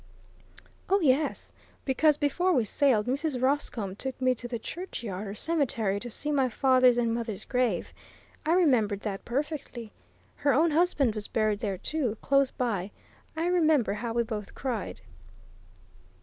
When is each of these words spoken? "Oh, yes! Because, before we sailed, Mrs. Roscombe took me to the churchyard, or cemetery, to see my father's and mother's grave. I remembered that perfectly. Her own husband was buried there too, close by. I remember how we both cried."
"Oh, 0.89 0.99
yes! 0.99 1.51
Because, 1.85 2.17
before 2.17 2.53
we 2.53 2.65
sailed, 2.65 3.05
Mrs. 3.05 3.39
Roscombe 3.39 3.95
took 3.95 4.19
me 4.19 4.33
to 4.33 4.47
the 4.47 4.57
churchyard, 4.57 5.27
or 5.27 5.35
cemetery, 5.35 5.99
to 5.99 6.09
see 6.09 6.31
my 6.31 6.49
father's 6.49 6.97
and 6.97 7.13
mother's 7.13 7.45
grave. 7.45 7.93
I 8.43 8.53
remembered 8.53 9.01
that 9.01 9.25
perfectly. 9.25 9.91
Her 10.37 10.55
own 10.55 10.71
husband 10.71 11.13
was 11.13 11.27
buried 11.27 11.59
there 11.59 11.77
too, 11.77 12.17
close 12.19 12.49
by. 12.49 12.89
I 13.37 13.45
remember 13.45 13.93
how 13.93 14.11
we 14.13 14.23
both 14.23 14.55
cried." 14.55 15.01